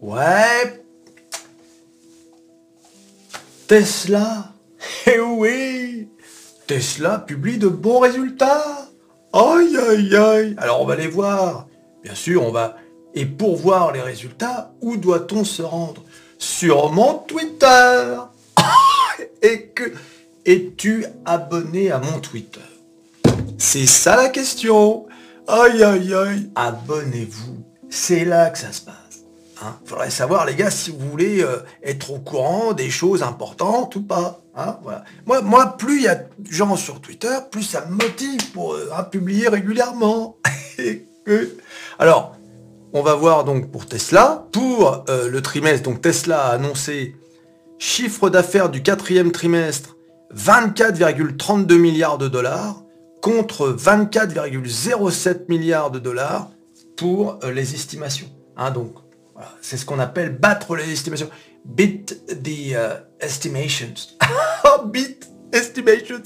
[0.00, 0.82] Ouais.
[3.66, 4.52] Tesla.
[5.06, 6.08] Eh oui.
[6.66, 8.88] Tesla publie de bons résultats.
[9.32, 10.54] Aïe aïe aïe.
[10.58, 11.66] Alors on va les voir.
[12.02, 12.76] Bien sûr, on va...
[13.14, 16.02] Et pour voir les résultats, où doit-on se rendre?
[16.38, 18.16] Sur mon Twitter.
[19.42, 19.92] Et que...
[20.46, 22.60] Es-tu abonné à mon Twitter?
[23.58, 25.06] C'est ça la question.
[25.46, 26.50] Aïe aïe aïe.
[26.54, 27.58] Abonnez-vous.
[27.90, 29.09] C'est là que ça se passe.
[29.62, 33.94] Hein Faudrait savoir les gars si vous voulez euh, être au courant des choses importantes
[33.96, 34.40] ou pas.
[34.56, 34.78] Hein
[35.26, 38.90] moi, moi, plus il y a gens sur Twitter, plus ça me motive pour euh,
[38.94, 40.38] à publier régulièrement.
[41.98, 42.36] Alors,
[42.94, 44.46] on va voir donc pour Tesla.
[44.50, 47.16] Pour euh, le trimestre, donc Tesla a annoncé
[47.78, 49.96] chiffre d'affaires du quatrième trimestre
[50.34, 52.82] 24,32 milliards de dollars
[53.20, 56.48] contre 24,07 milliards de dollars
[56.96, 58.28] pour les estimations.
[58.56, 58.94] Hein, donc,
[59.60, 61.30] c'est ce qu'on appelle battre les estimations.
[61.64, 64.16] Beat the uh, estimations.
[64.86, 66.22] Beat estimations.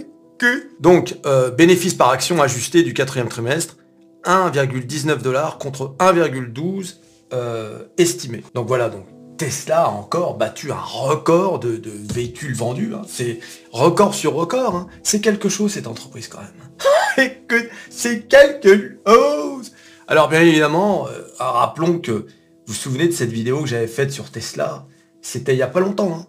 [0.80, 3.76] donc, euh, bénéfice par action ajusté du quatrième trimestre,
[4.24, 6.96] 1,19 dollars contre 1,12
[7.32, 8.42] euh, estimé.
[8.54, 9.04] Donc voilà, donc
[9.36, 11.80] Tesla a encore battu un record de,
[12.12, 12.92] véhicules vendus.
[12.94, 13.02] Hein.
[13.06, 13.40] C'est
[13.72, 14.76] record sur record.
[14.76, 14.86] Hein.
[15.02, 17.30] C'est quelque chose cette entreprise quand même.
[17.90, 19.72] c'est quelque chose.
[20.08, 22.26] Alors bien évidemment, euh, rappelons que
[22.66, 24.86] vous vous souvenez de cette vidéo que j'avais faite sur Tesla?
[25.22, 26.12] C'était il n'y a pas longtemps.
[26.12, 26.26] Hein.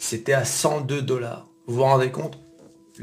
[0.00, 1.48] C'était à 102 dollars.
[1.66, 2.38] Vous vous rendez compte?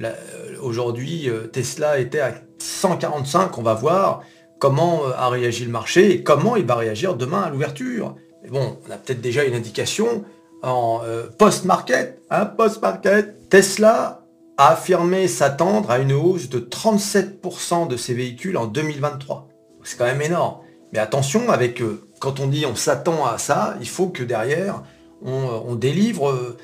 [0.01, 0.13] Euh,
[0.61, 3.57] Aujourd'hui, euh, Tesla était à 145.
[3.57, 4.23] On va voir
[4.59, 8.15] comment a réagi le marché et comment il va réagir demain à l'ouverture.
[8.49, 10.25] Bon, on a peut-être déjà une indication
[10.61, 12.21] en euh, post-market.
[12.29, 13.49] Hein, post-market.
[13.49, 14.25] Tesla
[14.57, 19.47] a affirmé s'attendre à une hausse de 37% de ses véhicules en 2023.
[19.83, 20.62] C'est quand même énorme.
[20.93, 24.83] Mais attention, avec euh, quand on dit on s'attend à ça, il faut que derrière,
[25.25, 26.55] on, euh, délivre,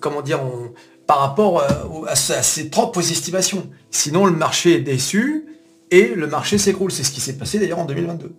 [0.00, 0.40] comment dire,
[1.06, 1.64] par rapport
[2.08, 3.70] à, ses propres estimations.
[3.90, 5.46] Sinon, le marché est déçu
[5.90, 6.90] et le marché s'écroule.
[6.90, 8.34] C'est ce qui s'est passé d'ailleurs en 2022.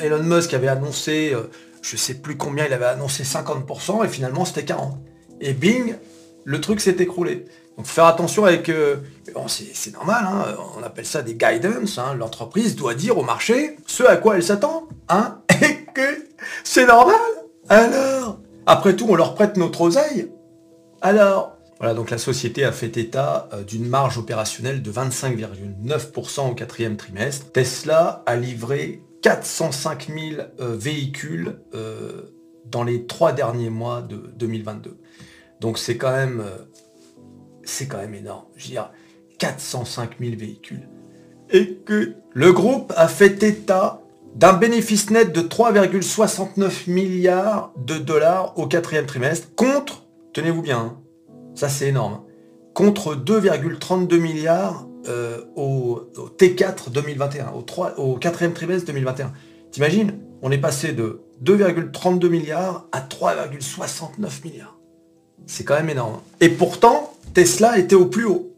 [0.00, 1.42] Elon Musk avait annoncé, euh,
[1.82, 4.96] je sais plus combien, il avait annoncé 50%, et finalement c'était 40%.
[5.40, 5.94] Et bing,
[6.44, 7.46] le truc s'est écroulé.
[7.78, 8.68] Donc faire attention avec...
[8.68, 8.96] Euh,
[9.46, 12.14] c'est normal, hein, on appelle ça des guidance, hein.
[12.18, 16.26] l'entreprise doit dire au marché ce à quoi elle s'attend, hein, et que
[16.64, 17.14] c'est normal.
[17.68, 20.32] Alors, après tout, on leur prête notre oseille.
[21.02, 26.54] Alors, voilà, donc la société a fait état euh, d'une marge opérationnelle de 25,9% au
[26.54, 27.52] quatrième trimestre.
[27.52, 32.34] Tesla a livré 405 000 euh, véhicules euh,
[32.66, 34.98] dans les trois derniers mois de 2022.
[35.60, 36.42] Donc c'est quand même
[37.68, 38.44] c'est quand même énorme.
[38.56, 38.90] Je veux dire,
[39.38, 40.88] 405 000 véhicules.
[41.50, 44.00] Et que le groupe a fait état
[44.34, 50.96] d'un bénéfice net de 3,69 milliards de dollars au quatrième trimestre, contre, tenez-vous bien, hein,
[51.54, 52.24] ça c'est énorme, hein,
[52.74, 59.32] contre 2,32 milliards euh, au, T4 2021, au, 3, au quatrième trimestre 2021.
[59.70, 64.78] T'imagines On est passé de 2,32 milliards à 3,69 milliards.
[65.46, 66.20] C'est quand même énorme.
[66.40, 68.54] Et pourtant, Tesla était au plus haut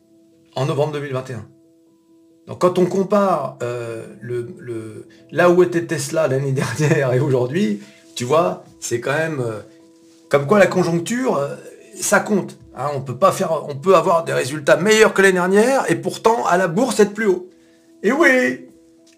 [0.56, 1.46] en novembre 2021.
[2.46, 4.06] Donc quand on compare euh,
[5.30, 7.80] là où était Tesla l'année dernière et aujourd'hui,
[8.16, 9.60] tu vois, c'est quand même euh,
[10.28, 11.40] comme quoi la conjoncture,
[11.94, 12.56] ça compte.
[12.76, 13.00] Hein, on
[13.76, 17.26] peut avoir des résultats meilleurs que l'année dernière et pourtant à la bourse être plus
[17.26, 17.50] haut.
[18.02, 18.68] Et oui,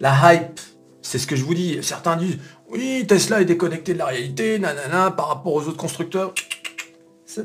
[0.01, 0.59] la hype,
[1.03, 1.79] c'est ce que je vous dis.
[1.83, 2.39] Certains disent,
[2.71, 6.33] oui, Tesla est déconnecté de la réalité, nanana, par rapport aux autres constructeurs.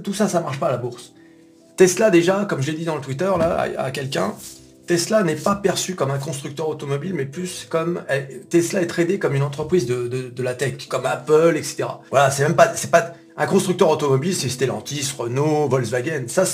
[0.04, 1.14] Tout ça, ça marche pas à la bourse.
[1.78, 3.32] Tesla déjà, comme je l'ai dit dans le Twitter
[3.78, 4.34] à, quelqu'un,
[4.88, 9.20] Tesla n'est pas perçu comme un constructeur automobile, mais plus comme eh, Tesla est tradé
[9.20, 11.86] comme une entreprise de, la tech, comme Apple, etc.
[12.10, 12.74] Voilà, c'est même pas,
[13.40, 16.24] un constructeur automobile, c'est Stellantis, Renault, Volkswagen.
[16.28, 16.46] Ça,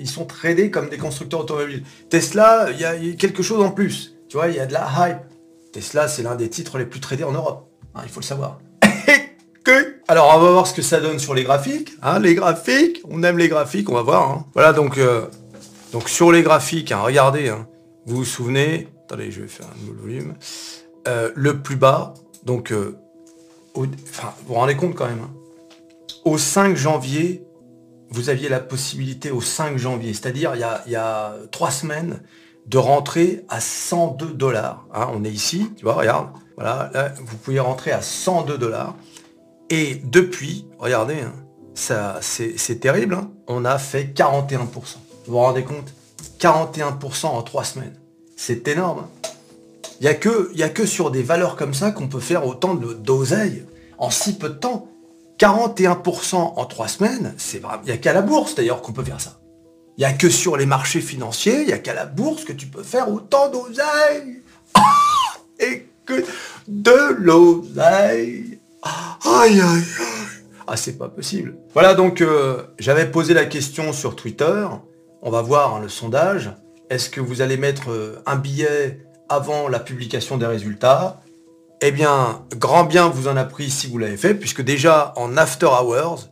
[0.00, 1.84] ils sont tradés comme des constructeurs automobiles.
[2.10, 4.16] Tesla, il y, a quelque chose en plus.
[4.28, 5.18] Tu vois, il y a de la hype.
[5.72, 7.70] Tesla, c'est l'un des titres les plus tradés en Europe.
[7.94, 8.58] Hein, il faut le savoir.
[10.06, 11.92] Alors, on va voir ce que ça donne sur les graphiques.
[12.02, 14.30] Hein, les graphiques, on aime les graphiques, on va voir.
[14.30, 14.46] Hein.
[14.52, 15.26] Voilà, donc, euh,
[15.92, 17.50] donc sur les graphiques, regardez,
[18.04, 20.34] vous vous souvenez, attendez, je vais faire un nouveau volume.
[21.08, 22.12] Euh, le plus bas,
[22.44, 22.98] donc, euh,
[23.74, 23.86] vous
[24.46, 25.26] vous rendez compte quand même,
[26.26, 27.42] au 5 janvier,
[28.10, 32.20] vous aviez la possibilité au 5 janvier, c'est-à-dire il, y a, trois semaines,
[32.66, 34.86] de rentrer à 102 dollars.
[34.92, 35.08] Hein.
[35.14, 36.28] on est ici, tu vois, regarde.
[36.56, 38.94] Voilà, là, vous pouvez rentrer à 102 dollars.
[39.76, 41.34] Et depuis, regardez, hein,
[41.74, 43.32] ça, c'est terrible, hein.
[43.48, 44.68] on a fait 41%.
[44.68, 45.92] Vous vous rendez compte?
[46.38, 47.96] 41% en trois semaines.
[48.36, 49.08] C'est énorme.
[50.00, 52.74] Il Il n'y a, a que sur des valeurs comme ça qu'on peut faire autant
[52.76, 53.64] de d'oseille
[53.98, 54.86] en si peu de temps.
[55.40, 57.78] 41% en trois semaines, c'est vrai.
[57.82, 59.40] Il n'y a qu'à la bourse d'ailleurs qu'on peut faire ça.
[59.98, 62.52] Il n'y a que sur les marchés financiers, il n'y a qu'à la bourse que
[62.52, 64.40] tu peux faire autant d'oseille.
[65.58, 66.24] Et que
[66.68, 68.53] de l'oseille.
[68.84, 69.84] Aïe, aïe.
[70.66, 71.56] Ah, c'est pas possible.
[71.74, 74.66] Voilà, donc euh, j'avais posé la question sur Twitter.
[75.22, 76.52] On va voir hein, le sondage.
[76.90, 81.20] Est-ce que vous allez mettre euh, un billet avant la publication des résultats?
[81.80, 85.36] Eh bien, grand bien vous en a pris si vous l'avez fait, puisque déjà en
[85.36, 86.30] after hours,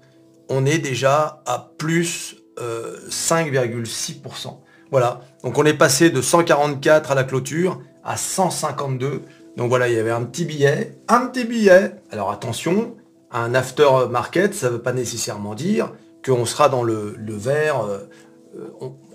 [0.48, 4.46] on est déjà à plus 5,6%.
[4.46, 4.50] Euh,
[4.90, 9.22] voilà, donc on est passé de 144 à la clôture à 152.
[9.56, 11.96] Donc voilà, il y avait un petit billet, un petit billet.
[12.10, 12.96] Alors attention,
[13.31, 15.93] un after market, ça ne veut pas nécessairement dire
[16.25, 17.99] qu'on sera dans le, vert, euh,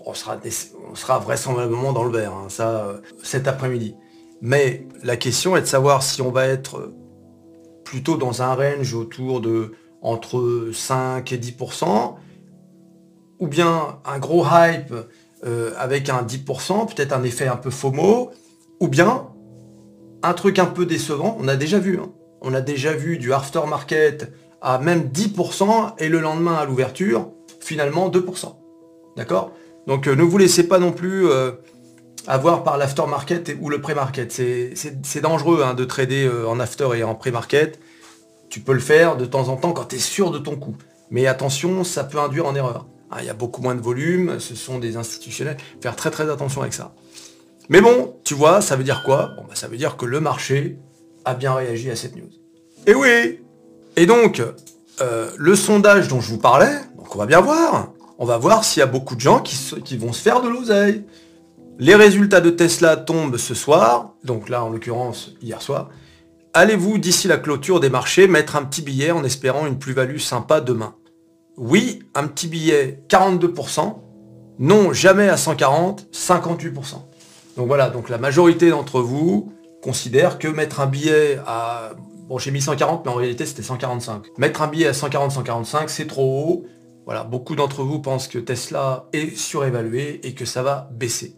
[0.05, 0.37] on, sera,
[0.91, 3.95] on, sera, vraisemblablement dans le vert, hein, ça, euh, cet après-midi.
[4.41, 6.91] Mais la question est de savoir si on va être
[7.83, 12.15] plutôt dans un range autour de entre 5 et 10%,
[13.39, 14.93] ou bien un gros hype
[15.45, 18.31] euh, avec un 10%, peut-être un effet un peu FOMO,
[18.79, 19.27] ou bien
[20.23, 22.11] un truc un peu décevant, on a déjà vu, hein.
[22.41, 24.31] on a déjà vu du aftermarket
[24.61, 28.55] à même 10% et le lendemain à l'ouverture, finalement 2%.
[29.15, 29.51] D'accord?
[29.85, 31.51] Donc euh, ne vous laissez pas non plus euh,
[32.27, 34.31] avoir par l'aftermarket ou le pré-market.
[34.31, 37.79] C'est dangereux hein, de trader en after et en pré-market.
[38.49, 40.75] Tu peux le faire de temps en temps quand tu es sûr de ton coup.
[41.09, 42.87] Mais attention, ça peut induire en erreur.
[43.09, 45.57] Ah, il y a beaucoup moins de volume, ce sont des institutionnels.
[45.81, 46.93] Faire très très attention avec ça.
[47.69, 49.31] Mais bon, tu vois, ça veut dire quoi?
[49.37, 50.77] Bon, bah, Ça veut dire que le marché
[51.25, 52.29] a bien réagi à cette news.
[52.85, 53.41] Et oui
[53.97, 54.41] Et donc,
[55.01, 57.91] euh, le sondage dont je vous parlais, donc on va bien voir.
[58.17, 60.49] On va voir s'il y a beaucoup de gens qui, qui vont se faire de
[60.49, 61.03] l'oseille.
[61.79, 65.89] Les résultats de Tesla tombent ce soir, donc là en l'occurrence hier soir.
[66.53, 70.59] Allez-vous d'ici la clôture des marchés mettre un petit billet en espérant une plus-value sympa
[70.59, 70.95] demain?
[71.55, 73.95] Oui, un petit billet, 42%.
[74.59, 76.95] Non, jamais à 140, 58%.
[77.57, 79.51] Donc voilà, donc la majorité d'entre vous
[79.81, 81.91] considère que mettre un billet à...
[82.29, 84.37] Bon, j'ai mis 140, mais en réalité, c'était 145.
[84.37, 86.65] Mettre un billet à 140, 145, c'est trop haut.
[87.05, 91.35] Voilà, beaucoup d'entre vous pensent que Tesla est surévalué et que ça va baisser.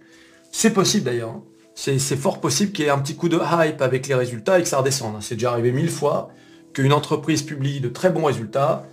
[0.51, 1.29] C'est possible d'ailleurs.
[1.29, 1.43] Hein.
[1.75, 4.63] C'est fort possible qu'il y ait un petit coup de hype avec les résultats et
[4.63, 5.15] que ça redescende.
[5.15, 5.21] Hein.
[5.21, 6.29] C'est déjà arrivé mille fois
[6.73, 8.85] qu'une entreprise publie de très bons résultats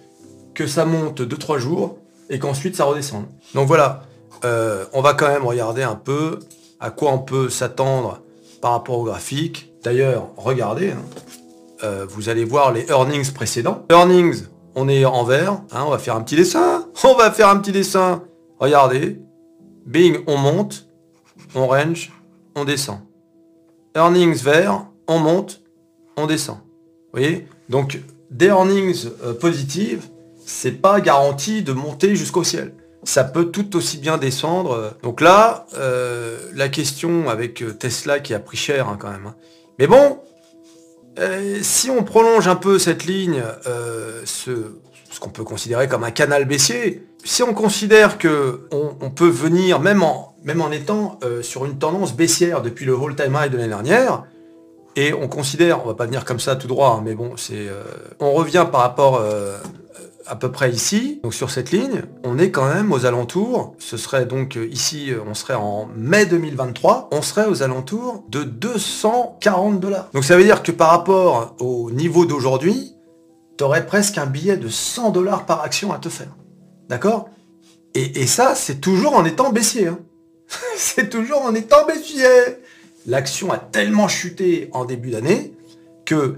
[0.54, 1.98] que ça monte 2-3 jours
[2.30, 3.24] et qu'ensuite ça redescende.
[3.54, 4.02] Donc voilà,
[4.44, 6.38] euh, on va quand même regarder un peu
[6.80, 8.20] à quoi on peut s'attendre
[8.60, 9.72] par rapport au graphique.
[9.82, 11.02] D'ailleurs, regardez, hein.
[11.84, 13.84] euh, vous allez voir les earnings précédents.
[13.90, 14.44] Earnings,
[14.74, 16.86] on est en vert, hein, on va faire un petit dessin.
[17.04, 18.22] On va faire un petit dessin.
[18.58, 19.18] Regardez,
[19.86, 20.88] Bing, on monte,
[21.54, 22.10] on range,
[22.56, 22.98] on descend.
[23.94, 25.62] Earnings vert, on monte,
[26.16, 26.56] on descend.
[26.56, 27.46] Vous voyez?
[27.68, 28.00] Donc
[28.30, 30.08] des earnings euh, positives,
[30.44, 32.74] c'est pas garanti de monter jusqu'au ciel.
[33.06, 34.94] Ça peut tout aussi bien descendre.
[35.04, 39.26] Donc là, euh, la question avec euh, Tesla qui a pris cher hein, quand même.
[39.28, 39.36] Hein.
[39.78, 40.18] Mais bon,
[41.20, 43.44] euh, si on prolonge un peu cette ligne,
[44.24, 44.50] ce,
[45.20, 50.02] qu'on peut considérer comme un canal baissier, si on considère que on, peut venir, même
[50.02, 54.24] en, même en étant sur une tendance baissière depuis le all-time high de l'année dernière,
[54.96, 57.68] et on considère, on va pas venir comme ça tout droit, hein, mais bon, c'est,
[58.20, 59.24] on revient par rapport
[60.26, 63.96] à peu près ici, donc sur cette ligne, on est quand même aux alentours, ce
[63.96, 68.42] serait donc euh, ici, euh, on serait en mai 2023, on serait aux alentours de
[68.42, 70.08] 240 dollars.
[70.12, 72.94] Donc ça veut dire que par rapport au niveau d'aujourd'hui,
[73.56, 76.34] tu aurais presque un billet de 100 dollars par action à te faire.
[76.88, 77.28] D'accord?
[77.94, 79.86] Et, ça, c'est toujours en étant baissier.
[79.86, 79.98] Hein.
[80.76, 82.26] c'est toujours en étant baissier.
[83.06, 85.54] L'action a tellement chuté en début d'année
[86.04, 86.36] que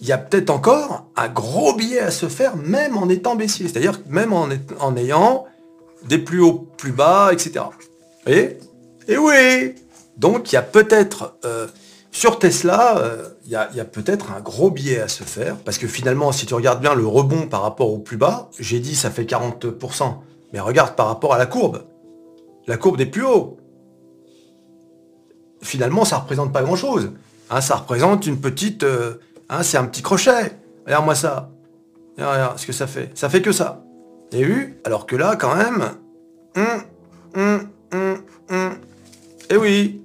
[0.00, 3.68] il y a peut-être encore un gros billet à se faire, même en étant baissier.
[3.68, 5.46] C'est-à-dire même en, ayant
[6.06, 7.52] des plus hauts, plus bas, etc.
[7.60, 8.58] Vous voyez?
[9.08, 9.74] Et oui
[10.16, 11.66] Donc il y a peut-être, euh,
[12.10, 15.86] sur Tesla, euh, il y a, peut-être un gros billet à se faire, parce que
[15.86, 19.10] finalement, si tu regardes bien le rebond par rapport au plus bas, j'ai dit ça
[19.10, 20.14] fait 40%,
[20.52, 21.84] mais regarde par rapport à la courbe.
[22.66, 23.56] La courbe des plus hauts.
[25.62, 27.12] Finalement, ça représente pas grand-chose.
[27.48, 28.82] Hein, ça représente une petite...
[28.82, 30.52] Euh, Hein, c'est un petit crochet.
[30.84, 31.50] Regarde-moi ça.
[32.18, 33.10] Regarde, ce que ça fait.
[33.14, 33.82] Ça fait que ça.
[34.32, 35.92] Et vu Alors que là, quand même...
[39.50, 40.02] Et oui,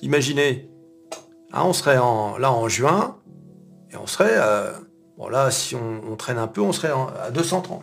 [0.00, 0.70] imaginez.
[1.52, 3.16] Hein, on serait là en juin,
[3.92, 4.34] et on serait...
[4.34, 4.72] Euh,
[5.18, 7.82] bon là, si on, traîne un peu, on serait à 230.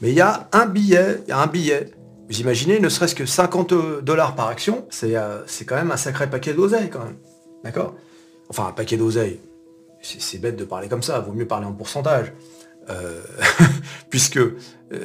[0.00, 1.90] Mais il y a un billet, il y a un billet.
[2.28, 5.96] Vous imaginez, ne serait-ce que 50 dollars par action, c'est euh, c'est quand même un
[5.96, 7.16] sacré paquet d'oseille quand même.
[7.64, 7.94] D'accord?
[8.48, 9.40] Enfin un paquet d'oseille,
[10.02, 12.32] c'est bête de parler comme ça, vaut mieux parler en pourcentage.
[12.88, 13.20] Euh,
[14.10, 14.56] puisque euh,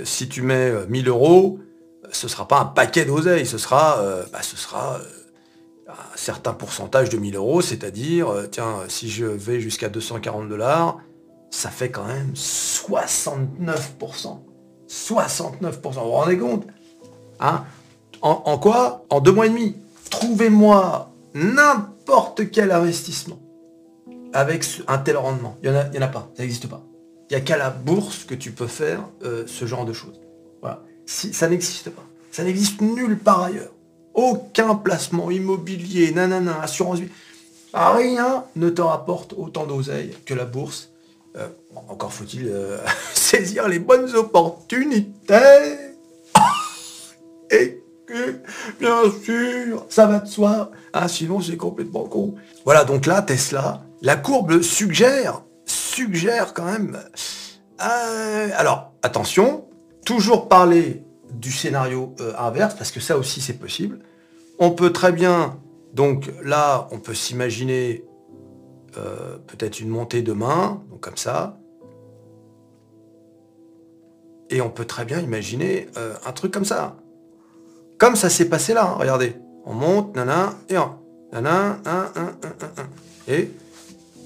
[0.04, 1.60] si tu mets 1000 euros,
[2.12, 4.40] ce ne sera pas un paquet d'oseille, ce sera, bah,
[5.88, 11.00] un certain pourcentage de 1000 euros, c'est-à-dire, tiens, si je vais jusqu'à 240 dollars,
[11.50, 14.40] ça fait quand même 69%.
[14.88, 16.68] 69%, vous vous rendez compte
[17.40, 17.66] hein?
[18.22, 19.06] En, quoi?
[19.10, 19.76] En deux mois et demi.
[20.10, 23.40] Trouvez-moi n'importe quel investissement
[24.36, 25.58] avec un tel rendement.
[25.64, 26.84] Il n'y en, a pas, ça n'existe pas.
[27.30, 30.20] Il n'y a qu'à la bourse que tu peux faire euh, ce genre de choses.
[30.62, 30.84] Voilà.
[31.06, 32.04] Si, ça n'existe pas.
[32.32, 33.72] Ça n'existe nulle part ailleurs.
[34.14, 37.10] Aucun placement immobilier, nanana, assurance vie.
[37.74, 40.92] Rien ne te rapporte autant d'oseille que la bourse.
[41.38, 41.48] Euh,
[41.88, 42.78] encore faut-il euh,
[43.14, 45.78] saisir les bonnes opportunités.
[47.52, 48.42] Et que,
[48.80, 50.72] bien sûr, ça va de soi.
[50.92, 52.36] Ah, sinon, c'est complètement con.
[52.66, 57.00] Voilà, donc là, Tesla, la courbe suggère, suggère quand même...
[57.82, 59.66] Euh, alors, attention,
[60.06, 64.00] toujours parler du scénario euh, inverse, parce que ça aussi, c'est possible.
[64.60, 65.60] On peut très bien...
[65.94, 68.04] Donc là, on peut s'imaginer
[68.98, 71.58] euh, peut-être une montée demain, donc comme ça.
[74.50, 75.88] Et on peut très bien imaginer
[76.26, 76.98] un truc comme ça.
[77.98, 79.38] Comme ça s'est passé là, hein, regardez.
[79.66, 81.00] On monte, nana, et un.
[81.32, 82.90] Nana, un, un, un, un,
[83.28, 83.52] Et,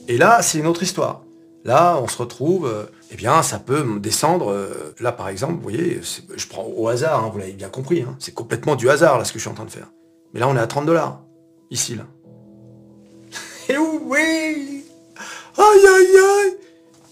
[0.10, 1.22] et là, c'est une autre histoire.
[1.64, 4.52] Là, on se retrouve, euh, eh bien, ça peut descendre.
[4.52, 6.02] Euh, là, par exemple, vous voyez,
[6.36, 8.02] je prends au hasard, hein, vous l'avez bien compris.
[8.02, 8.16] Hein.
[8.18, 9.92] c'est complètement du hasard, là, ce que je suis en train de faire.
[10.34, 11.22] Mais là, on est à 30 dollars.
[11.70, 12.08] Ici, là.
[13.70, 14.84] et oui
[15.58, 16.58] Aïe, aïe, aïe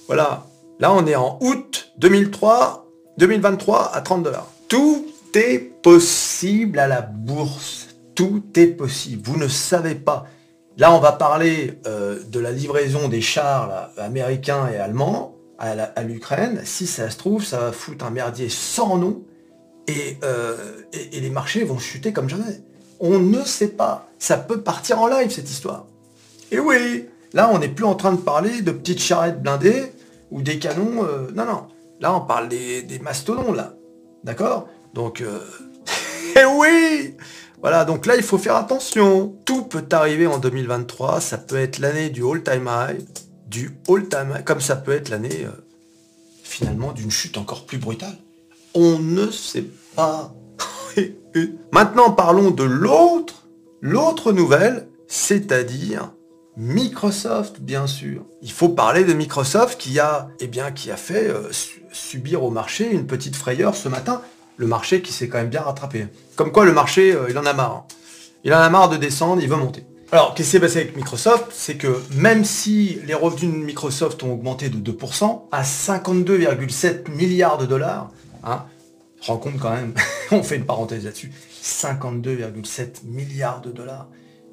[0.08, 0.48] Voilà.
[0.80, 2.88] Là, on est en août 2003,
[3.20, 4.48] 2023 à 30 dollars.
[4.68, 7.90] Tout est possible à la bourse.
[8.16, 9.22] Tout est possible.
[9.24, 10.26] Vous ne savez pas.
[10.78, 16.62] Là, on va parler euh, de la livraison des chars américains et allemands à l'Ukraine.
[16.66, 19.24] Si ça se trouve, ça va foutre un merdier sans nom
[19.90, 20.56] euh,
[20.94, 22.62] et, et, les marchés vont chuter comme jamais.
[23.00, 24.08] On ne sait pas.
[24.20, 25.88] Ça peut partir en live, cette histoire.
[26.52, 29.94] Et oui, là, on n'est plus en train de parler de petites charrettes blindées
[30.32, 31.04] ou des canons.
[31.04, 31.68] Euh, non, non.
[32.02, 33.74] Là, on parle des, mastodons, là.
[34.24, 34.68] D'accord?
[34.94, 35.40] Donc, euh...
[36.36, 37.16] eh oui
[37.62, 39.36] Voilà, donc là, il faut faire attention.
[39.46, 41.22] Tout peut arriver en 2023.
[41.22, 43.04] Ça peut être l'année du all-time high,
[43.48, 45.66] du all-time high, comme ça peut être l'année, euh,
[46.44, 48.18] finalement, d'une chute encore plus brutale.
[48.76, 50.36] On ne sait pas.
[51.72, 53.48] Maintenant, parlons de l'autre,
[53.82, 56.12] l'autre nouvelle, c'est-à-dire
[56.58, 58.26] Microsoft, bien sûr.
[58.44, 61.50] Il faut parler de Microsoft qui a, eh bien, qui a fait euh,
[61.92, 64.22] subir au marché une petite frayeur ce matin
[64.58, 66.08] le marché qui s'est quand même bien rattrapé.
[66.36, 67.72] Comme quoi le marché, euh, il en a marre.
[67.72, 67.94] Hein.
[68.44, 69.86] Il en a marre de descendre, il veut monter.
[70.12, 71.48] Alors, qu'est-ce qui s'est passé avec Microsoft?
[71.52, 77.58] C'est que même si les revenus de Microsoft ont augmenté de 2% à 52,7 milliards
[77.58, 78.10] de dollars,
[78.44, 78.64] hein,
[79.22, 79.94] rends compte quand même,
[80.32, 84.08] on fait une parenthèse là-dessus, 52,7 milliards de dollars.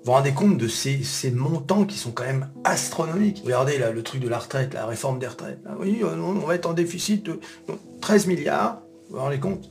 [0.04, 3.42] Vous vous rendez compte de ces, montants qui sont quand même astronomiques?
[3.44, 5.60] Regardez là, le truc de la retraite, la réforme des retraites.
[5.66, 7.38] Ah oui, euh, on va être en déficit de
[8.00, 8.82] 13 milliards.
[9.08, 9.70] Vous vous rendez compte?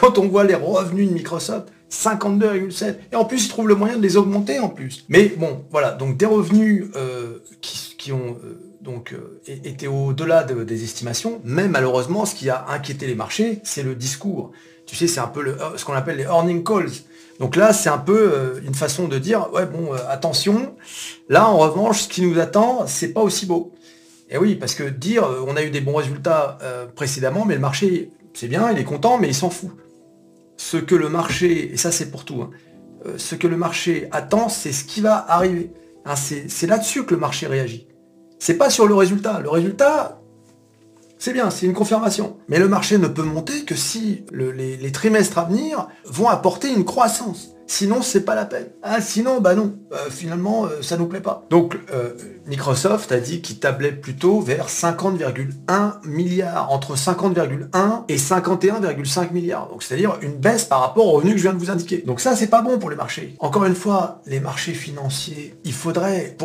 [0.00, 2.96] Quand on voit les revenus de Microsoft, 52,7.
[3.12, 5.04] Et en plus, ils trouvent le moyen de les augmenter en plus.
[5.08, 10.84] Mais bon, voilà, donc des revenus euh, qui, ont euh, donc euh, été au-delà des
[10.84, 14.52] estimations, mais malheureusement, ce qui a inquiété les marchés, c'est le discours.
[14.86, 16.90] Tu sais, c'est un peu le, ce qu'on appelle les earning calls.
[17.40, 20.76] Donc là, c'est un peu une façon de dire, ouais, bon, attention,
[21.28, 23.72] là, en revanche, ce qui nous attend, c'est pas aussi beau.
[24.30, 26.58] Et oui, parce que dire, on a eu des bons résultats
[26.94, 29.70] précédemment, mais le marché c'est bien, il est content, mais il s'en fout.
[30.56, 32.50] Ce que le marché, et ça c'est pour tout, hein,
[33.06, 35.72] euh, ce que le marché attend, c'est ce qui va arriver.
[36.04, 37.88] Hein, c'est là-dessus que le marché réagit.
[38.38, 39.40] C'est pas sur le résultat.
[39.40, 40.20] Le résultat,
[41.18, 42.36] c'est bien, c'est une confirmation.
[42.48, 46.84] Mais le marché ne peut monter que si les, trimestres à venir vont apporter une
[46.84, 47.53] croissance.
[47.66, 48.68] Sinon, c'est pas la peine.
[48.82, 49.74] Ah, sinon, bah non.
[49.92, 51.44] Euh, finalement, euh, ça nous plaît pas.
[51.50, 52.12] Donc, euh,
[52.46, 59.68] Microsoft a dit qu'il tablait plutôt vers 50,1 milliards, entre 50,1 et 51,5 milliards.
[59.68, 61.98] Donc, c'est-à-dire une baisse par rapport aux revenus que je viens de vous indiquer.
[62.06, 63.34] Donc ça, c'est pas bon pour les marchés.
[63.38, 66.36] Encore une fois, les marchés financiers, il faudrait,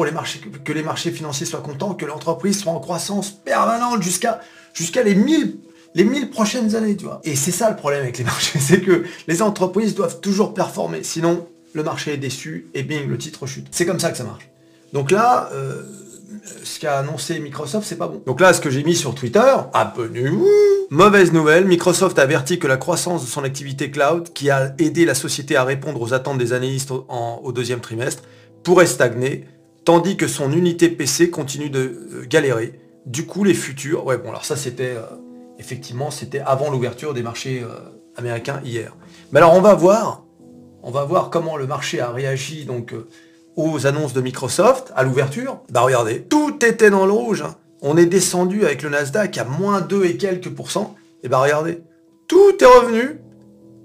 [0.63, 4.39] que les marchés financiers soient contents, que l'entreprise soit en croissance permanente jusqu'à
[4.73, 5.57] jusqu'à les 1000
[5.95, 7.21] les 1000 prochaines années, tu vois.
[7.23, 11.03] Et c'est ça le problème avec les marchés, c'est que les entreprises doivent toujours performer,
[11.03, 13.67] sinon le marché est déçu et bing, le titre chute.
[13.71, 14.49] C'est comme ça que ça marche.
[14.91, 15.83] Donc là, euh,
[16.63, 18.21] ce qu'a annoncé Microsoft, c'est pas bon.
[18.25, 20.47] Donc là, ce que j'ai mis sur Twitter, abonnez-vous
[20.89, 25.05] Mauvaise nouvelle, Microsoft a averti que la croissance de son activité cloud, qui a aidé
[25.05, 28.23] la société à répondre aux attentes des analystes au deuxième trimestre,
[28.63, 29.45] pourrait stagner
[29.85, 32.79] tandis que son unité PC continue de euh, galérer.
[33.05, 34.05] Du coup, les futurs...
[34.05, 34.95] Ouais, bon, alors ça, c'était...
[34.95, 35.05] euh,
[35.59, 37.77] effectivement, c'était avant l'ouverture des marchés euh,
[38.15, 38.95] américains hier.
[39.31, 40.23] Mais alors, on va voir...
[40.81, 42.93] On va voir comment le marché a réagi, donc...
[42.93, 43.07] euh,
[43.55, 47.41] aux annonces de Microsoft à l'ouverture, bah regardez, tout était dans le rouge.
[47.41, 47.55] hein.
[47.81, 50.95] On est descendu avec le Nasdaq à moins 2 et quelques pourcents.
[51.23, 51.83] Et bah regardez,
[52.27, 53.19] tout est revenu.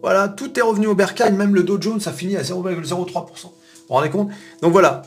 [0.01, 3.03] Voilà, tout est revenu au bercail, même le Dow Jones a fini à 0,03%.
[3.03, 3.51] Vous
[3.89, 4.31] vous rendez compte?
[4.63, 5.03] Donc voilà,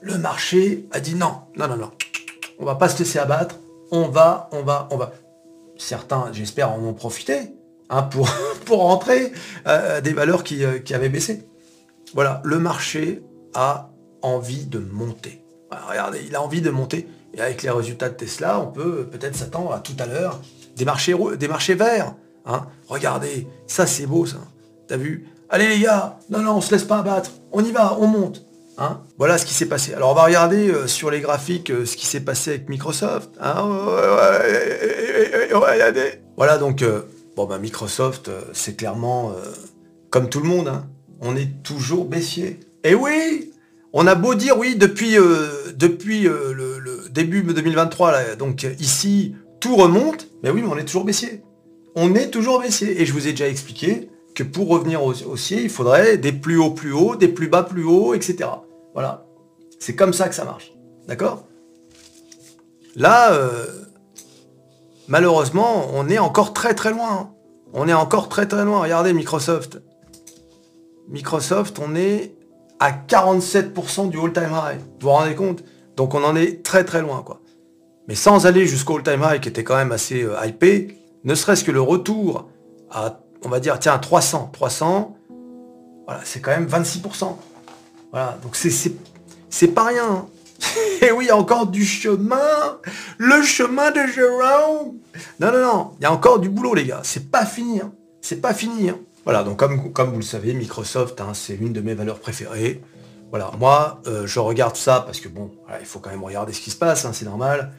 [0.00, 1.90] le marché a dit non, non, non, non.
[2.58, 3.56] On va pas se laisser abattre.
[3.92, 5.12] On va, on va, on va.
[5.78, 7.54] Certains, j'espère, en ont profité
[7.88, 8.28] hein, pour,
[8.66, 9.32] pour rentrer
[9.66, 11.48] euh, des valeurs qui, euh, qui avaient baissé.
[12.14, 13.22] Voilà, le marché
[13.54, 13.90] a
[14.22, 15.42] envie de monter.
[15.88, 17.06] Regardez, il a envie de monter.
[17.34, 20.40] Et avec les résultats de Tesla, on peut peut-être s'attendre à tout à l'heure
[20.76, 22.14] des marchés, des marchés verts.
[22.46, 22.66] hein.
[22.88, 24.38] Regardez, ça c'est beau ça.
[24.86, 25.28] T'as vu?
[25.50, 27.30] Allez les gars, non, non, on se laisse pas abattre.
[27.52, 28.44] On y va, on monte.
[28.78, 29.00] Hein.
[29.18, 29.92] voilà ce qui s'est passé.
[29.94, 33.30] Alors on va regarder euh, sur les graphiques euh, ce qui s'est passé avec Microsoft.
[33.40, 33.68] hein.
[36.36, 37.02] Voilà donc, euh,
[37.36, 39.32] bon bah Microsoft, c'est clairement
[40.10, 40.68] comme tout le monde.
[40.68, 40.86] hein.
[41.20, 42.60] On est toujours baissier.
[42.84, 43.52] Et oui
[43.94, 45.16] on a beau dire oui depuis,
[45.74, 51.04] depuis le, début 2023, là, donc ici tout remonte, mais oui mais on est toujours
[51.04, 51.42] baissier.
[51.96, 53.00] On est toujours baissier.
[53.00, 56.58] Et je vous ai déjà expliqué que pour revenir au- haussier, il faudrait des plus
[56.58, 58.50] hauts plus hauts, des plus bas plus hauts, etc.
[58.94, 59.24] Voilà.
[59.78, 60.72] C'est comme ça que ça marche.
[61.06, 61.44] D'accord?
[62.96, 63.66] Là, euh,
[65.06, 67.10] malheureusement, on est encore très très loin.
[67.12, 67.30] hein.
[67.72, 68.80] On est encore très très loin.
[68.80, 69.80] Regardez Microsoft.
[71.08, 72.34] Microsoft, on est
[72.80, 74.78] à 47% du all-time high.
[74.78, 75.64] Vous vous rendez compte?
[75.96, 77.24] Donc on en est très très loin.
[78.06, 81.64] Mais sans aller jusqu'au all-time high, qui était quand même assez euh, hypé, ne serait-ce
[81.64, 82.48] que le retour
[82.90, 84.50] à, on va dire, tiens, 300.
[84.52, 85.16] 300,
[86.06, 87.36] voilà, c'est quand même 26%.
[88.12, 90.04] Voilà, donc c'est, pas rien.
[90.10, 90.26] hein.
[91.02, 92.78] Et oui, il y a encore du chemin.
[93.18, 94.96] Le chemin de Jérôme.
[95.40, 97.00] Non, non, non, il y a encore du boulot, les gars.
[97.04, 97.80] C'est pas fini.
[97.80, 97.92] hein.
[98.20, 98.90] C'est pas fini.
[98.90, 98.98] hein.
[99.24, 102.82] Voilà, donc comme, vous le savez, Microsoft, hein, c'est une de mes valeurs préférées.
[103.30, 106.60] Voilà, moi, euh, je regarde ça parce que bon, il faut quand même regarder ce
[106.62, 107.72] qui se passe, hein, c'est normal.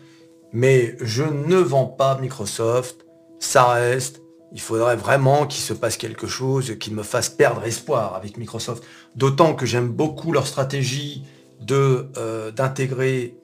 [0.54, 3.06] Mais je ne vends pas Microsoft.
[3.40, 4.22] Ça reste.
[4.52, 8.84] Il faudrait vraiment qu'il se passe quelque chose qui me fasse perdre espoir avec Microsoft.
[9.16, 11.24] D'autant que j'aime beaucoup leur stratégie
[11.62, 13.36] de euh, d'intégrer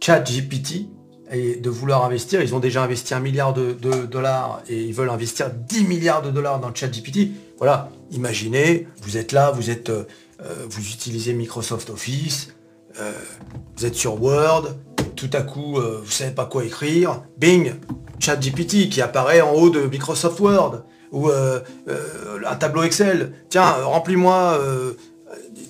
[0.00, 0.86] ChatGPT
[1.30, 2.40] et de vouloir investir.
[2.40, 3.72] Ils ont déjà investi un milliard de,
[4.06, 7.30] dollars et ils veulent investir 10 milliards de dollars dans ChatGPT.
[7.58, 10.04] Voilà, imaginez, vous êtes là, vous êtes, euh,
[10.42, 12.52] euh, vous utilisez Microsoft Office,
[13.76, 14.68] vous êtes sur Word,
[15.16, 17.74] tout à coup, vous savez pas quoi écrire, bing,
[18.18, 23.32] ChatGPT qui apparaît en haut de Microsoft Word ou euh, euh, un tableau Excel.
[23.48, 24.58] Tiens, euh, remplis-moi.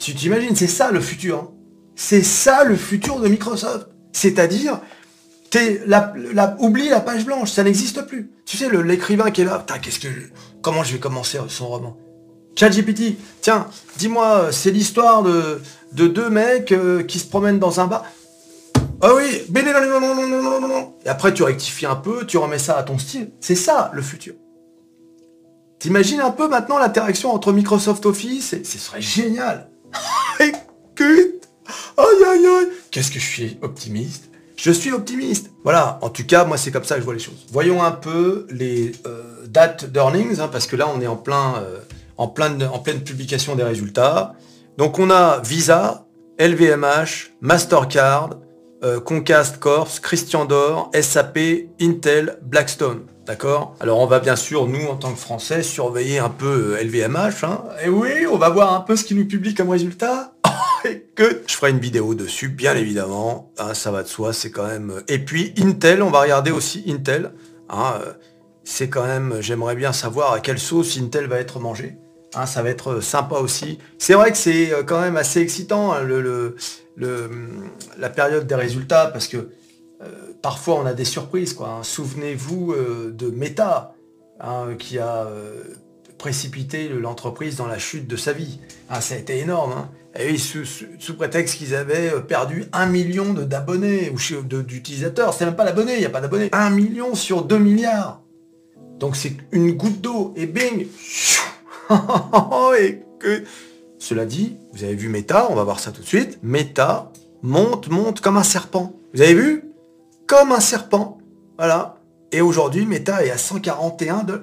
[0.01, 1.37] tu t'imagines, c'est ça le futur.
[1.39, 1.51] hein.
[1.95, 3.89] C'est ça le futur de Microsoft.
[4.13, 4.81] C'est-à-dire,
[5.87, 8.31] la, la- oublie la page blanche, ça n'existe plus.
[8.45, 10.09] Tu sais, l'écrivain qui est là, qu'est-ce que,
[10.63, 11.97] comment je vais commencer son roman?
[12.59, 13.67] ChatGPT, tiens,
[13.99, 15.61] dis-moi, c'est l'histoire de,
[15.93, 16.75] de deux mecs
[17.07, 18.05] qui se promènent dans un bar.
[19.03, 20.95] Ah oui, mais non, non, non, non, non, non.
[21.05, 23.31] Et après, tu rectifies un peu, tu remets ça à ton style.
[23.41, 24.35] C'est ça, le futur.
[25.79, 29.69] T'imagines un peu maintenant l'interaction entre Microsoft Office et ce serait génial.
[30.41, 31.49] Écoute,
[31.99, 34.31] aïe aïe aïe, qu'est-ce que je suis optimiste?
[34.57, 35.51] Je suis optimiste.
[35.65, 37.47] Voilà, en tout cas, moi c'est comme ça que je vois les choses.
[37.53, 41.57] Voyons un peu les euh, dates d'earnings, hein, parce que là on est en plein,
[41.59, 41.81] euh,
[42.17, 44.33] en, plein en pleine publication des résultats.
[44.79, 46.07] Donc on a Visa,
[46.39, 48.31] LVMH, Mastercard,
[48.87, 51.39] euh, Concast Corp, Christian Dior, SAP,
[51.81, 53.03] Intel, Blackstone.
[53.27, 53.75] D'accord?
[53.81, 57.43] Alors on va bien sûr, nous, en tant que Français, surveiller un peu euh, LVMH.
[57.43, 57.65] Hein.
[57.85, 60.35] Et oui, on va voir un peu ce qu'ils nous publient comme résultat.
[60.85, 63.51] Écoute, je ferai une vidéo dessus, bien évidemment.
[63.59, 64.91] Hein, ça va de soi, c'est quand même...
[64.91, 67.33] euh, Et puis Intel, on va regarder aussi Intel.
[67.69, 68.13] Hein, euh,
[68.63, 69.39] c'est quand même...
[69.41, 71.97] J'aimerais bien savoir à quelle sauce Intel va être mangé.
[72.35, 73.79] Hein, ça va être euh, sympa aussi.
[73.99, 76.57] C'est vrai que c'est euh, quand même assez excitant hein, le, le-
[76.97, 77.31] le-
[77.99, 79.37] la période des résultats parce que
[80.03, 80.07] euh,
[80.43, 81.57] parfois on a des surprises.
[81.61, 81.81] hein.
[81.83, 82.75] Souvenez-vous
[83.11, 83.95] de Meta
[84.79, 85.27] qui a
[86.19, 88.59] précipité l'entreprise dans la chute de sa vie.
[89.01, 89.89] Ça a été énorme.
[90.19, 90.65] Et sous,
[90.99, 95.33] sous- prétexte qu'ils avaient perdu un million d'abonnés ou d'utilisateurs.
[95.35, 96.49] C'est même pas l'abonné, il n'y a pas d'abonnés.
[96.53, 98.23] Un million sur 2 milliards.
[98.99, 100.87] Donc c'est une goutte d'eau et bing
[103.99, 106.39] Cela dit, vous avez vu Meta, on va voir ça tout de suite.
[106.43, 107.11] Meta
[107.43, 108.93] monte, monte comme un serpent.
[109.15, 109.73] Vous avez vu?
[110.27, 111.19] Comme un serpent.
[111.57, 111.97] Voilà.
[112.33, 114.43] Et aujourd'hui, Meta est à 141 de...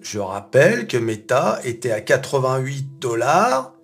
[0.00, 3.74] Je rappelle que Meta était à 88 dollars.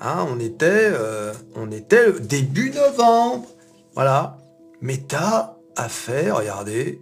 [0.00, 3.48] Hein, on était, euh, on était début novembre.
[3.94, 4.38] Voilà.
[4.80, 7.00] Meta a fait, regardez,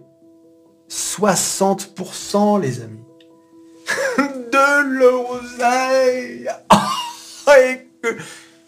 [0.90, 3.04] 60% les amis.
[4.18, 6.48] de l'oseille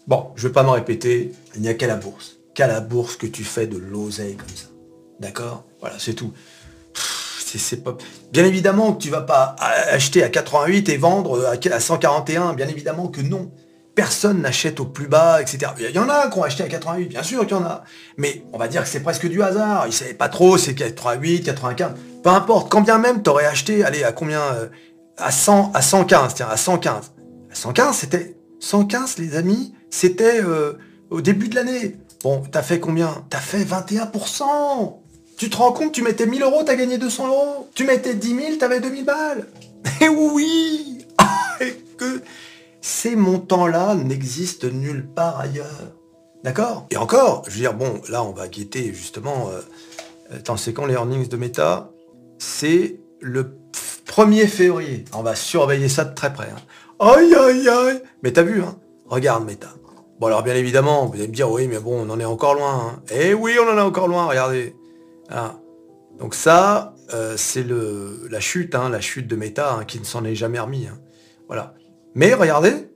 [0.07, 2.37] Bon, je vais pas m'en répéter, il n'y a qu'à la bourse.
[2.53, 4.67] Qu'à la bourse que tu fais de l'oseille comme ça.
[5.19, 5.65] D'accord?
[5.79, 6.33] Voilà, c'est tout.
[6.93, 7.97] C'est pas...
[8.31, 9.55] Bien évidemment que tu vas pas
[9.89, 13.51] acheter à 88 et vendre à 141, bien évidemment que non.
[13.95, 15.71] Personne n'achète au plus bas, etc.
[15.79, 17.83] Il y en a qui ont acheté à 88, bien sûr qu'il y en a.
[18.17, 19.87] Mais on va dire que c'est presque du hasard.
[19.87, 21.93] Ils savaient pas trop, c'est 88, 95.
[22.23, 24.67] Peu importe, quand bien même tu aurais acheté, allez, à combien euh,
[25.17, 27.11] à, 100, à 115, tiens, à 115.
[27.51, 28.33] À 115, c'était...
[28.59, 30.73] 115, les amis, c'était euh,
[31.11, 31.97] au début de l'année.
[32.23, 33.23] Bon, t'as fait combien?
[33.29, 34.43] T'as fait 21%
[35.37, 37.69] Tu te rends compte, tu mettais 1000 euros, t'as gagné 200 euros.
[37.75, 39.45] Tu mettais 10 000, t'avais 2000 balles.
[40.01, 40.97] Et oui
[41.97, 42.21] que
[42.81, 45.91] ces montants-là n'existent nulle part ailleurs.
[46.43, 46.87] D'accord?
[46.91, 49.49] Et encore, je veux dire, bon, là, on va guetter justement...
[49.49, 49.61] Euh,
[50.35, 51.91] attends, c'est quand les earnings de Meta?
[52.37, 53.57] C'est le
[54.17, 55.05] 1er février.
[55.13, 56.49] On va surveiller ça de très près.
[56.49, 56.59] Hein.
[56.99, 58.75] Aïe, aïe, aïe Mais t'as vu, hein
[59.05, 59.67] Regarde Meta.
[60.19, 62.55] Bon, alors bien évidemment, vous allez me dire, oui, mais bon, on en est encore
[62.55, 62.95] loin.
[62.95, 63.03] Hein.
[63.11, 64.75] Eh oui, on en est encore loin, regardez.
[66.19, 67.63] Donc ça, euh, c'est
[68.31, 70.87] la chute, hein, la chute de Meta, hein, qui ne s'en est jamais remis.
[71.45, 71.75] Voilà.
[72.15, 72.89] Mais regardez,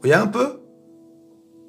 [0.00, 0.60] voyez un peu?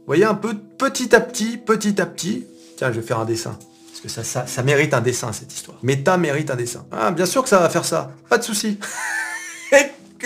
[0.07, 2.47] Voyez un peu, petit à petit, petit à petit.
[2.77, 3.59] Tiens, je vais faire un dessin.
[4.03, 5.77] Parce que ça, ça, mérite un dessin, cette histoire.
[5.81, 6.85] Meta mérite un dessin.
[6.91, 8.11] Ah, bien sûr que ça va faire ça.
[8.29, 8.77] Pas de souci.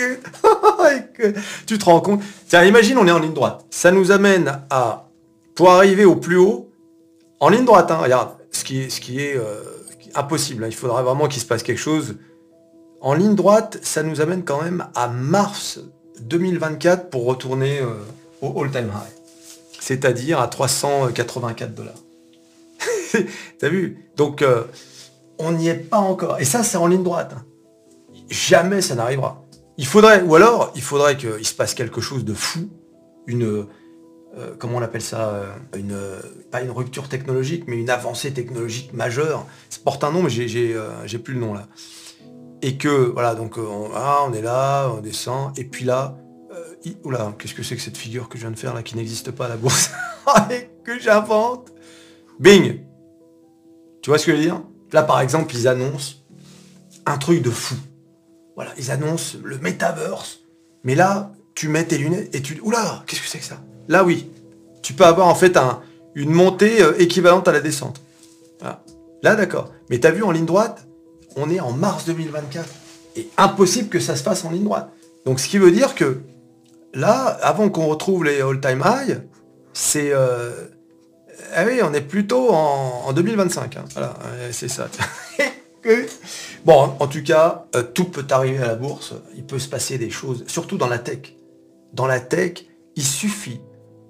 [0.00, 1.34] Et que...
[1.66, 2.22] tu te rends compte?
[2.48, 3.64] Tiens, imagine, on est en ligne droite.
[3.70, 5.06] Ça nous amène à...
[5.54, 6.70] Pour arriver au plus haut,
[7.38, 9.62] en ligne droite, hein, regarde, ce qui qui est euh,
[10.14, 10.64] impossible.
[10.64, 10.68] Hein.
[10.70, 12.16] il faudra vraiment qu'il se passe quelque chose.
[13.00, 15.80] En ligne droite, ça nous amène quand même à mars
[16.20, 17.94] 2024 pour retourner euh,
[18.40, 19.12] au all-time high.
[19.80, 21.94] C'est-à-dire à 384 dollars.
[23.58, 24.10] T'as vu?
[24.16, 24.64] Donc, euh,
[25.38, 26.40] on n'y est pas encore.
[26.40, 27.34] Et ça, c'est en ligne droite.
[27.36, 27.44] Hein.
[28.28, 29.44] Jamais ça n'arrivera.
[29.76, 32.68] Il faudrait, ou alors, il faudrait qu'il se passe quelque chose de fou,
[33.26, 33.66] une,
[34.36, 35.96] euh, comment on appelle ça, euh, une,
[36.50, 39.46] pas une rupture technologique, mais une avancée technologique majeure.
[39.70, 41.66] Ça porte un nom, mais j'ai plus le nom là.
[42.62, 46.18] Et que, voilà, donc on, ah, on est là, on descend, et puis là,
[47.04, 49.30] oula, qu'est-ce que c'est que cette figure que je viens de faire là, qui n'existe
[49.30, 49.90] pas à la bourse,
[50.84, 51.72] que j'invente
[52.40, 52.80] Bing
[54.02, 54.62] tu vois ce que je veux dire?
[54.92, 56.14] Là, par exemple, ils annoncent
[57.06, 57.74] un truc de fou.
[58.54, 60.40] Voilà, ils annoncent le metaverse.
[60.84, 62.58] Mais là, tu mets tes lunettes et tu...
[62.62, 63.60] Oula, qu'est-ce que c'est que ça?
[63.88, 64.30] Là, oui.
[64.82, 65.82] Tu peux avoir en fait un,
[66.14, 68.00] une montée euh, équivalente à la descente.
[69.22, 69.70] Là, d'accord.
[69.90, 70.86] Mais tu as vu en ligne droite,
[71.36, 72.66] on est en mars 2024.
[73.16, 74.90] Et impossible que ça se fasse en ligne droite.
[75.26, 76.22] Donc, ce qui veut dire que
[76.94, 79.20] là, avant qu'on retrouve les all-time high,
[79.74, 80.10] c'est...
[80.12, 80.68] Euh,
[81.54, 83.76] ah oui, on est plutôt en, 2025.
[83.76, 83.84] Hein.
[83.92, 84.14] Voilà,
[84.52, 84.88] c'est ça.
[86.64, 89.14] bon, en tout cas, euh, tout peut arriver à la bourse.
[89.36, 91.34] Il peut se passer des choses, surtout dans la tech.
[91.92, 92.64] Dans la tech,
[92.96, 93.60] il suffit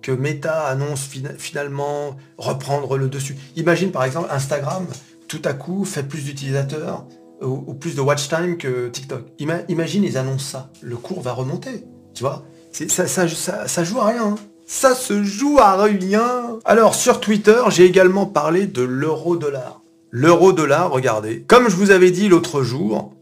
[0.02, 3.36] que Meta annonce finalement reprendre le dessus.
[3.56, 4.86] Imagine par exemple Instagram,
[5.28, 7.06] tout à coup, fait plus d'utilisateurs
[7.42, 9.26] ou, plus de watch time que TikTok.
[9.38, 10.70] imagine, ils annoncent ça.
[10.82, 11.84] Le cours va remonter.
[12.14, 14.26] Tu vois ça, ça, ça, joue à rien.
[14.26, 14.34] Hein.
[14.72, 16.60] Ça se joue à rien.
[16.64, 19.82] Alors sur Twitter, j'ai également parlé de l'euro-dollar.
[20.12, 21.42] L'euro-dollar, regardez.
[21.42, 23.12] Comme je vous avais dit l'autre jour,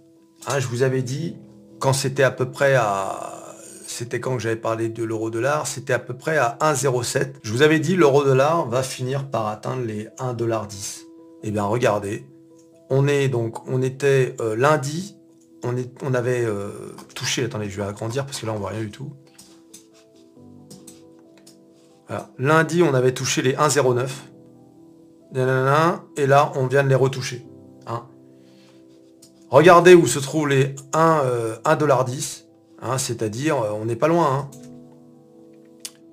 [0.47, 1.37] hein, je vous avais dit,
[1.79, 3.47] quand c'était à peu près à...
[3.87, 7.37] C'était quand j'avais parlé de l'euro-dollar, c'était à peu près à 1,07.
[7.43, 11.05] Je vous avais dit l'euro-dollar va finir par atteindre les 1,10$.
[11.45, 12.27] Eh bien regardez,
[12.91, 15.17] on est donc, on était euh, lundi,
[15.65, 16.69] on avait euh,
[17.15, 19.15] touché, attendez, je vais agrandir parce que là on voit rien du tout.
[22.39, 24.09] Lundi, on avait touché les 1,09.
[26.17, 27.47] Et là, on vient de les retoucher.
[27.87, 28.05] Hein.
[29.51, 32.45] Regardez où se trouvent les 1, euh, 1,10$.
[32.81, 34.27] Hein, C'est-à-dire, euh, on n'est pas loin.
[34.33, 34.51] Hein.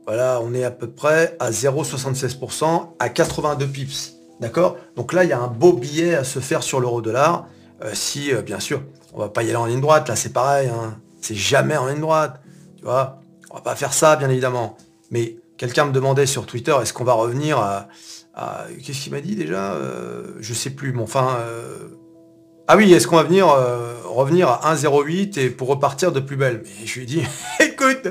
[0.06, 4.14] Voilà, on est à peu près à 0,76% à 82 pips.
[4.40, 4.78] D'accord?
[4.96, 7.48] Donc là, il y a un beau billet à se faire sur l'euro-dollar.
[7.84, 10.10] Euh, si, bien sûr, on va pas y aller en ligne droite.
[10.10, 10.70] Là, c'est pareil.
[11.22, 12.42] C'est jamais en ligne droite.
[12.78, 13.22] Tu vois?
[13.50, 14.78] On va pas faire ça, bien évidemment.
[15.10, 17.88] Mais Quelqu'un me demandait sur Twitter, est-ce qu'on va revenir à...
[18.84, 21.38] Qu'est-ce qu'il m'a dit déjà euh, Je sais plus, mais enfin...
[21.40, 21.88] Euh,
[22.68, 26.36] ah oui, est-ce qu'on va venir euh, revenir à 1,08 et pour repartir de plus
[26.36, 26.64] belle?
[26.64, 27.24] Mais je lui ai dit,
[27.60, 28.08] écoute,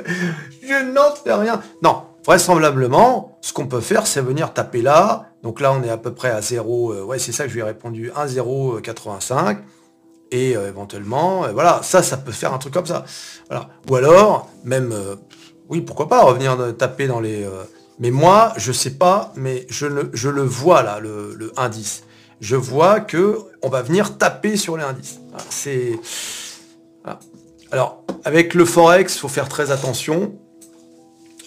[0.62, 1.60] je n'en sais rien.
[1.82, 5.26] Non, vraisemblablement, ce qu'on peut faire, c'est venir taper là.
[5.42, 7.60] Donc là, on est à peu près à 0, ouais, c'est ça que je lui
[7.60, 9.58] ai répondu, 1,085.
[10.30, 13.04] Et éventuellement, voilà, ça, ça peut faire un truc comme ça.
[13.90, 14.94] Ou alors, même
[15.68, 17.48] oui, pourquoi pas revenir taper dans les
[17.98, 22.04] Mais moi, je sais pas, mais je, je le vois là, le, indice.
[22.40, 25.20] Je vois que on va venir taper sur les indices.
[25.48, 25.98] C'est...
[27.72, 30.38] Alors, avec le Forex, faut faire très attention.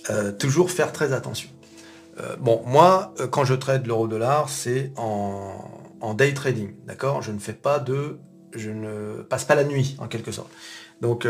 [0.10, 1.50] Euh, toujours faire très attention.
[2.20, 7.22] Euh, bon, moi, euh, quand je trade l'euro-dollar, c'est en, day trading, d'accord?
[7.22, 8.20] Je ne fais pas de...
[8.54, 10.50] Je ne passe pas la nuit, en quelque sorte.
[11.02, 11.28] Donc,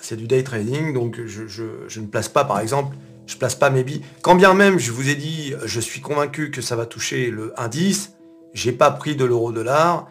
[0.00, 3.84] c'est du day trading, donc je, ne place pas, par exemple, je place pas mes
[3.84, 4.02] billes.
[4.22, 7.52] Quand bien même, je vous ai dit, je suis convaincu que ça va toucher le
[7.60, 8.12] indice,
[8.52, 10.10] j'ai pas pris de l'euro-dollar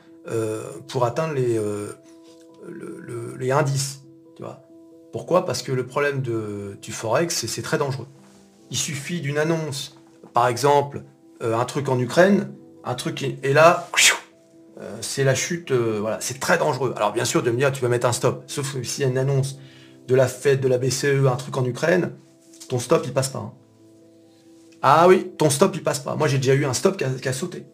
[0.88, 1.60] pour atteindre les,
[3.40, 4.04] les indices,
[5.14, 5.46] pourquoi?
[5.46, 8.08] Parce que le problème du Forex, c'est très dangereux.
[8.72, 9.96] Il suffit d'une annonce,
[10.34, 11.04] par exemple,
[11.44, 12.52] euh, un truc en Ukraine,
[12.84, 14.14] un truc, et là, euh,
[15.02, 16.94] c'est la chute, euh, voilà, c'est très dangereux.
[16.96, 19.10] Alors bien sûr, de me dire, tu vas mettre un stop, sauf s'il y a
[19.10, 19.60] une annonce
[20.08, 22.12] de la Fed, de la BCE, un truc en Ukraine,
[22.70, 23.40] ton stop, il passe pas.
[23.40, 23.54] Hein.
[24.82, 26.16] Ah oui, ton stop, il passe pas.
[26.16, 27.66] Moi, j'ai déjà eu un stop qui a sauté.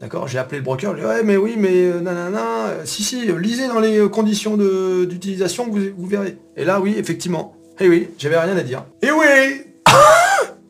[0.00, 0.28] D'accord?
[0.28, 2.82] J'ai appelé le broker, je lui ai dit, ouais, mais oui, mais euh, nanana, euh,
[2.84, 6.38] si, si, lisez dans les euh, conditions d'utilisation, vous, verrez.
[6.56, 7.56] Et là, oui, effectivement.
[7.80, 8.84] Et eh oui, j'avais rien à dire.
[9.02, 9.64] Et oui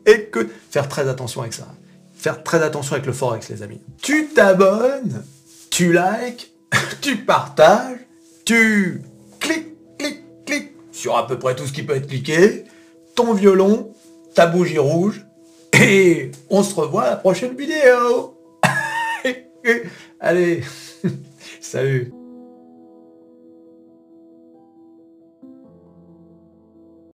[0.05, 1.67] Écoute, faire très attention avec ça.
[2.13, 3.81] Faire très attention avec le Forex, les amis.
[4.01, 5.23] Tu t'abonnes,
[5.79, 6.51] tu likes,
[7.01, 7.99] tu partages,
[8.43, 9.01] tu
[9.39, 12.65] cliques, cliques, cliques sur à peu près tout ce qui peut être cliqué,
[13.15, 13.93] ton violon,
[14.35, 15.25] ta bougie rouge,
[15.71, 18.37] et on se revoit à la prochaine vidéo.
[20.19, 20.63] Allez,
[21.61, 22.11] salut